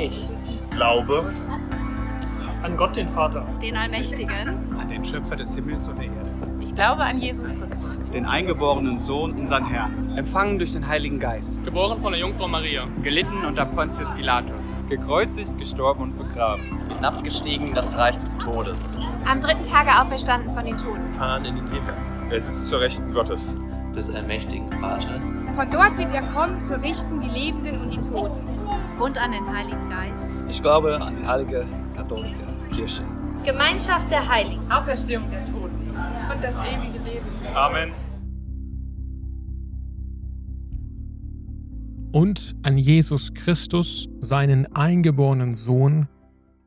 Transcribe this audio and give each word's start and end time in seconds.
Ich. 0.00 0.30
Glaube. 0.70 1.30
An 2.62 2.74
Gott 2.76 2.96
den 2.96 3.06
Vater, 3.06 3.46
den 3.60 3.76
Allmächtigen, 3.76 4.48
an 4.78 4.88
den 4.88 5.04
Schöpfer 5.04 5.36
des 5.36 5.54
Himmels 5.54 5.88
und 5.88 5.98
der 5.98 6.06
Erde. 6.06 6.30
Ich 6.60 6.74
glaube 6.74 7.02
an 7.02 7.18
Jesus 7.18 7.48
Christus, 7.48 8.10
den 8.12 8.24
eingeborenen 8.24 8.98
Sohn, 8.98 9.32
unseren 9.32 9.66
Herrn, 9.66 10.16
empfangen 10.16 10.58
durch 10.58 10.72
den 10.72 10.86
Heiligen 10.86 11.20
Geist, 11.20 11.62
geboren 11.64 12.00
von 12.00 12.12
der 12.12 12.20
Jungfrau 12.20 12.48
Maria, 12.48 12.86
gelitten 13.02 13.44
unter 13.46 13.66
Pontius 13.66 14.10
Pilatus, 14.14 14.84
gekreuzigt, 14.88 15.58
gestorben 15.58 16.02
und 16.02 16.18
begraben, 16.18 16.80
hinabgestiegen 16.96 17.68
in 17.68 17.74
das 17.74 17.94
Reich 17.94 18.16
des 18.16 18.36
Todes, 18.38 18.96
am 19.26 19.40
dritten 19.42 19.64
Tage 19.64 19.90
auferstanden 20.00 20.54
von 20.54 20.64
den 20.64 20.78
Toten, 20.78 21.12
fahren 21.12 21.44
in 21.44 21.56
den 21.56 21.66
Himmel, 21.66 21.94
er 22.30 22.40
sitzt 22.40 22.68
zur 22.68 22.80
Rechten 22.80 23.12
Gottes, 23.12 23.54
des 23.94 24.14
allmächtigen 24.14 24.70
Vaters. 24.80 25.32
Von 25.54 25.70
dort 25.70 25.98
wird 25.98 26.14
er 26.14 26.22
kommen, 26.22 26.62
zu 26.62 26.80
richten 26.80 27.20
die 27.20 27.28
Lebenden 27.28 27.80
und 27.82 27.90
die 27.90 28.00
Toten. 28.00 28.49
Und 28.98 29.16
an 29.18 29.32
den 29.32 29.46
Heiligen 29.46 29.88
Geist. 29.88 30.30
Ich 30.48 30.60
glaube 30.60 31.00
an 31.00 31.16
die 31.16 31.26
heilige 31.26 31.66
katholische 31.96 32.36
Kirche. 32.74 33.02
Gemeinschaft 33.44 34.10
der 34.10 34.28
Heiligen. 34.28 34.70
Auferstehung 34.70 35.30
der 35.30 35.46
Toten. 35.46 35.94
Und 36.32 36.44
das 36.44 36.60
ewige 36.62 36.98
Leben. 37.04 37.26
Amen. 37.54 37.92
Und 42.12 42.56
an 42.62 42.76
Jesus 42.76 43.34
Christus, 43.34 44.08
seinen 44.18 44.66
eingeborenen 44.74 45.52
Sohn, 45.52 46.08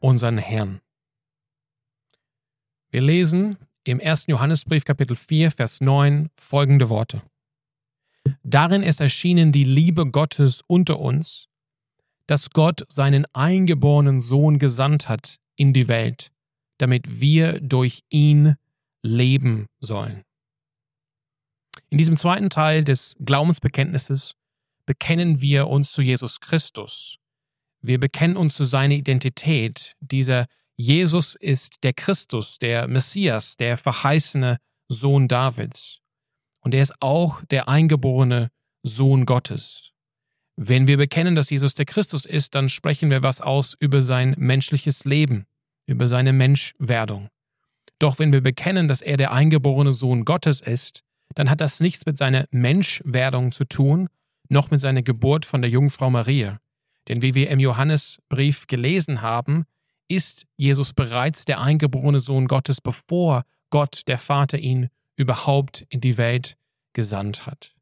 unseren 0.00 0.36
Herrn. 0.36 0.80
Wir 2.90 3.02
lesen 3.02 3.56
im 3.84 4.00
1. 4.00 4.26
Johannesbrief 4.26 4.84
Kapitel 4.84 5.14
4, 5.14 5.50
Vers 5.50 5.80
9 5.80 6.28
folgende 6.38 6.88
Worte. 6.88 7.22
Darin 8.42 8.82
ist 8.82 9.00
erschienen 9.00 9.52
die 9.52 9.64
Liebe 9.64 10.06
Gottes 10.06 10.62
unter 10.66 10.98
uns, 10.98 11.47
dass 12.28 12.50
Gott 12.50 12.84
seinen 12.88 13.26
eingeborenen 13.32 14.20
Sohn 14.20 14.58
gesandt 14.58 15.08
hat 15.08 15.38
in 15.56 15.72
die 15.72 15.88
Welt, 15.88 16.30
damit 16.76 17.20
wir 17.20 17.60
durch 17.60 18.02
ihn 18.10 18.54
leben 19.02 19.66
sollen. 19.80 20.22
In 21.88 21.98
diesem 21.98 22.16
zweiten 22.16 22.50
Teil 22.50 22.84
des 22.84 23.16
Glaubensbekenntnisses 23.24 24.34
bekennen 24.84 25.40
wir 25.40 25.68
uns 25.68 25.90
zu 25.90 26.02
Jesus 26.02 26.40
Christus. 26.40 27.16
Wir 27.80 27.98
bekennen 27.98 28.36
uns 28.36 28.54
zu 28.56 28.64
seiner 28.64 28.94
Identität. 28.94 29.96
Dieser 30.00 30.46
Jesus 30.76 31.34
ist 31.34 31.82
der 31.82 31.94
Christus, 31.94 32.58
der 32.58 32.88
Messias, 32.88 33.56
der 33.56 33.78
verheißene 33.78 34.58
Sohn 34.88 35.28
Davids. 35.28 36.00
Und 36.60 36.74
er 36.74 36.82
ist 36.82 36.94
auch 37.00 37.42
der 37.46 37.68
eingeborene 37.68 38.50
Sohn 38.82 39.24
Gottes. 39.24 39.92
Wenn 40.60 40.88
wir 40.88 40.96
bekennen, 40.96 41.36
dass 41.36 41.50
Jesus 41.50 41.76
der 41.76 41.84
Christus 41.84 42.24
ist, 42.24 42.56
dann 42.56 42.68
sprechen 42.68 43.10
wir 43.10 43.22
was 43.22 43.40
aus 43.40 43.76
über 43.78 44.02
sein 44.02 44.34
menschliches 44.38 45.04
Leben, 45.04 45.46
über 45.86 46.08
seine 46.08 46.32
Menschwerdung. 46.32 47.28
Doch 48.00 48.18
wenn 48.18 48.32
wir 48.32 48.40
bekennen, 48.40 48.88
dass 48.88 49.00
er 49.00 49.16
der 49.16 49.32
eingeborene 49.32 49.92
Sohn 49.92 50.24
Gottes 50.24 50.60
ist, 50.60 51.04
dann 51.36 51.48
hat 51.48 51.60
das 51.60 51.78
nichts 51.78 52.06
mit 52.06 52.18
seiner 52.18 52.48
Menschwerdung 52.50 53.52
zu 53.52 53.66
tun, 53.66 54.08
noch 54.48 54.72
mit 54.72 54.80
seiner 54.80 55.02
Geburt 55.02 55.46
von 55.46 55.62
der 55.62 55.70
Jungfrau 55.70 56.10
Maria. 56.10 56.58
Denn 57.06 57.22
wie 57.22 57.36
wir 57.36 57.50
im 57.50 57.60
Johannesbrief 57.60 58.66
gelesen 58.66 59.22
haben, 59.22 59.64
ist 60.08 60.44
Jesus 60.56 60.92
bereits 60.92 61.44
der 61.44 61.60
eingeborene 61.60 62.18
Sohn 62.18 62.48
Gottes, 62.48 62.80
bevor 62.80 63.44
Gott, 63.70 64.08
der 64.08 64.18
Vater, 64.18 64.58
ihn 64.58 64.88
überhaupt 65.14 65.86
in 65.88 66.00
die 66.00 66.18
Welt 66.18 66.56
gesandt 66.94 67.46
hat. 67.46 67.76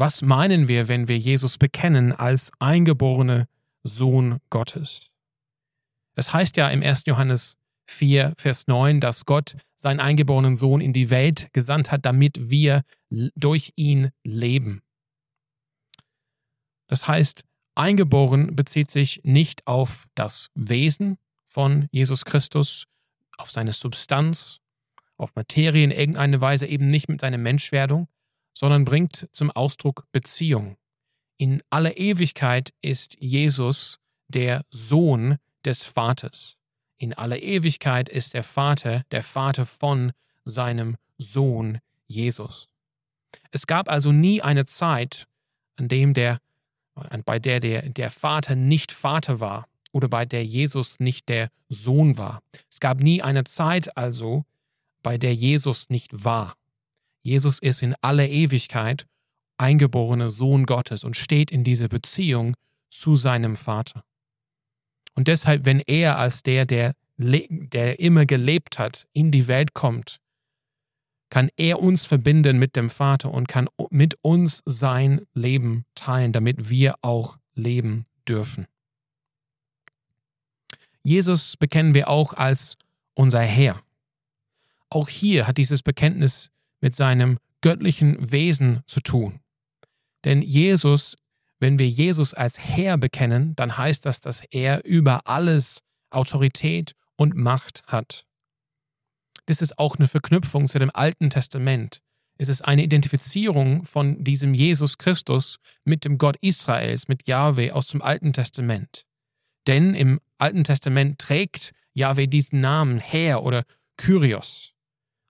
Was 0.00 0.22
meinen 0.22 0.66
wir, 0.66 0.88
wenn 0.88 1.08
wir 1.08 1.18
Jesus 1.18 1.58
bekennen 1.58 2.12
als 2.12 2.50
eingeborene 2.58 3.48
Sohn 3.82 4.38
Gottes? 4.48 5.10
Es 6.14 6.32
heißt 6.32 6.56
ja 6.56 6.70
im 6.70 6.82
1. 6.82 7.04
Johannes 7.04 7.58
4, 7.86 8.32
Vers 8.38 8.66
9, 8.66 9.02
dass 9.02 9.26
Gott 9.26 9.58
seinen 9.76 10.00
eingeborenen 10.00 10.56
Sohn 10.56 10.80
in 10.80 10.94
die 10.94 11.10
Welt 11.10 11.50
gesandt 11.52 11.92
hat, 11.92 12.06
damit 12.06 12.48
wir 12.48 12.82
durch 13.10 13.74
ihn 13.76 14.08
leben. 14.24 14.80
Das 16.86 17.06
heißt, 17.06 17.44
eingeboren 17.74 18.56
bezieht 18.56 18.90
sich 18.90 19.20
nicht 19.22 19.66
auf 19.66 20.06
das 20.14 20.48
Wesen 20.54 21.18
von 21.46 21.88
Jesus 21.90 22.24
Christus, 22.24 22.86
auf 23.36 23.50
seine 23.50 23.74
Substanz, 23.74 24.62
auf 25.18 25.34
Materie 25.34 25.84
in 25.84 25.90
irgendeiner 25.90 26.40
Weise, 26.40 26.66
eben 26.66 26.86
nicht 26.86 27.10
mit 27.10 27.20
seiner 27.20 27.36
Menschwerdung, 27.36 28.08
sondern 28.52 28.84
bringt 28.84 29.28
zum 29.32 29.50
Ausdruck 29.50 30.06
Beziehung. 30.12 30.76
In 31.36 31.62
aller 31.70 31.96
Ewigkeit 31.96 32.74
ist 32.82 33.16
Jesus 33.20 33.98
der 34.28 34.64
Sohn 34.70 35.38
des 35.64 35.84
Vaters. 35.84 36.56
In 36.98 37.14
aller 37.14 37.42
Ewigkeit 37.42 38.08
ist 38.08 38.34
der 38.34 38.42
Vater 38.42 39.04
der 39.10 39.22
Vater 39.22 39.64
von 39.64 40.12
seinem 40.44 40.96
Sohn 41.16 41.78
Jesus. 42.06 42.68
Es 43.50 43.66
gab 43.66 43.88
also 43.88 44.12
nie 44.12 44.42
eine 44.42 44.66
Zeit, 44.66 45.26
an 45.76 45.88
dem 45.88 46.14
der, 46.14 46.40
bei 47.24 47.38
der, 47.38 47.60
der 47.60 47.88
der 47.88 48.10
Vater 48.10 48.54
nicht 48.54 48.92
Vater 48.92 49.40
war 49.40 49.66
oder 49.92 50.08
bei 50.08 50.26
der 50.26 50.44
Jesus 50.44 51.00
nicht 51.00 51.28
der 51.28 51.50
Sohn 51.68 52.18
war. 52.18 52.42
Es 52.68 52.80
gab 52.80 53.00
nie 53.00 53.22
eine 53.22 53.44
Zeit 53.44 53.96
also, 53.96 54.44
bei 55.02 55.16
der 55.16 55.34
Jesus 55.34 55.88
nicht 55.88 56.24
war. 56.24 56.54
Jesus 57.22 57.58
ist 57.58 57.82
in 57.82 57.94
aller 58.00 58.28
Ewigkeit 58.28 59.06
eingeborene 59.58 60.30
Sohn 60.30 60.64
Gottes 60.64 61.04
und 61.04 61.16
steht 61.16 61.50
in 61.50 61.64
dieser 61.64 61.88
Beziehung 61.88 62.54
zu 62.88 63.14
seinem 63.14 63.56
Vater. 63.56 64.04
Und 65.14 65.28
deshalb, 65.28 65.66
wenn 65.66 65.80
er 65.80 66.18
als 66.18 66.42
der, 66.42 66.64
der, 66.64 66.94
der 67.18 68.00
immer 68.00 68.24
gelebt 68.24 68.78
hat, 68.78 69.06
in 69.12 69.30
die 69.30 69.48
Welt 69.48 69.74
kommt, 69.74 70.18
kann 71.28 71.48
er 71.56 71.80
uns 71.80 72.06
verbinden 72.06 72.58
mit 72.58 72.74
dem 72.74 72.88
Vater 72.88 73.32
und 73.32 73.46
kann 73.46 73.68
mit 73.90 74.16
uns 74.22 74.62
sein 74.66 75.26
Leben 75.32 75.84
teilen, 75.94 76.32
damit 76.32 76.70
wir 76.70 76.96
auch 77.02 77.38
leben 77.54 78.06
dürfen. 78.26 78.66
Jesus 81.02 81.56
bekennen 81.56 81.94
wir 81.94 82.08
auch 82.08 82.34
als 82.34 82.76
unser 83.14 83.40
Herr. 83.40 83.80
Auch 84.88 85.08
hier 85.08 85.46
hat 85.46 85.56
dieses 85.56 85.82
Bekenntnis 85.82 86.50
mit 86.80 86.94
seinem 86.94 87.38
göttlichen 87.60 88.30
Wesen 88.30 88.80
zu 88.86 89.00
tun. 89.00 89.40
Denn 90.24 90.42
Jesus, 90.42 91.16
wenn 91.58 91.78
wir 91.78 91.88
Jesus 91.88 92.34
als 92.34 92.58
Herr 92.58 92.98
bekennen, 92.98 93.54
dann 93.56 93.76
heißt 93.76 94.06
das, 94.06 94.20
dass 94.20 94.42
er 94.50 94.84
über 94.84 95.26
alles 95.26 95.82
Autorität 96.10 96.92
und 97.16 97.36
Macht 97.36 97.82
hat. 97.86 98.26
Das 99.46 99.62
ist 99.62 99.78
auch 99.78 99.96
eine 99.96 100.08
Verknüpfung 100.08 100.68
zu 100.68 100.78
dem 100.78 100.90
Alten 100.94 101.30
Testament. 101.30 102.00
Es 102.38 102.48
ist 102.48 102.62
eine 102.62 102.82
Identifizierung 102.82 103.84
von 103.84 104.24
diesem 104.24 104.54
Jesus 104.54 104.96
Christus 104.96 105.58
mit 105.84 106.04
dem 106.04 106.16
Gott 106.16 106.36
Israels, 106.40 107.08
mit 107.08 107.28
Yahweh 107.28 107.72
aus 107.72 107.88
dem 107.88 108.00
Alten 108.00 108.32
Testament. 108.32 109.04
Denn 109.66 109.94
im 109.94 110.20
Alten 110.38 110.64
Testament 110.64 111.18
trägt 111.18 111.72
Yahweh 111.92 112.26
diesen 112.26 112.60
Namen 112.60 112.98
Herr 112.98 113.42
oder 113.42 113.64
Kyrios. 113.98 114.72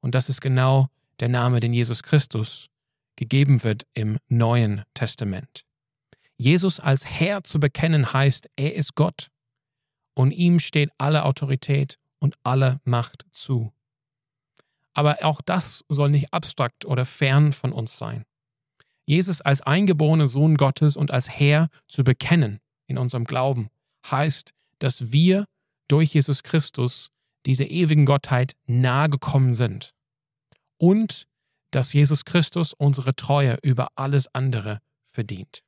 Und 0.00 0.14
das 0.14 0.30
ist 0.30 0.40
genau 0.40 0.88
der 1.20 1.28
Name, 1.28 1.60
den 1.60 1.72
Jesus 1.72 2.02
Christus 2.02 2.68
gegeben 3.16 3.62
wird 3.62 3.86
im 3.94 4.18
Neuen 4.28 4.82
Testament. 4.94 5.64
Jesus 6.36 6.80
als 6.80 7.06
Herr 7.06 7.44
zu 7.44 7.60
bekennen 7.60 8.12
heißt, 8.12 8.48
er 8.56 8.74
ist 8.74 8.94
Gott 8.94 9.30
und 10.14 10.32
ihm 10.32 10.58
steht 10.58 10.90
alle 10.98 11.24
Autorität 11.24 11.98
und 12.18 12.36
alle 12.42 12.80
Macht 12.84 13.24
zu. 13.30 13.72
Aber 14.92 15.18
auch 15.22 15.40
das 15.40 15.84
soll 15.88 16.10
nicht 16.10 16.32
abstrakt 16.32 16.84
oder 16.84 17.04
fern 17.04 17.52
von 17.52 17.72
uns 17.72 17.96
sein. 17.96 18.24
Jesus 19.06 19.40
als 19.40 19.60
eingeborener 19.60 20.28
Sohn 20.28 20.56
Gottes 20.56 20.96
und 20.96 21.10
als 21.10 21.28
Herr 21.28 21.68
zu 21.88 22.04
bekennen 22.04 22.60
in 22.86 22.98
unserem 22.98 23.24
Glauben 23.24 23.68
heißt, 24.10 24.52
dass 24.78 25.12
wir 25.12 25.46
durch 25.88 26.14
Jesus 26.14 26.42
Christus 26.42 27.10
dieser 27.46 27.66
ewigen 27.66 28.06
Gottheit 28.06 28.54
nahe 28.66 29.08
gekommen 29.08 29.52
sind 29.52 29.94
und 30.78 31.26
dass 31.70 31.92
Jesus 31.92 32.24
Christus 32.24 32.72
unsere 32.72 33.14
Treue 33.16 33.58
über 33.62 33.88
alles 33.96 34.32
andere 34.32 34.80
verdient. 35.12 35.62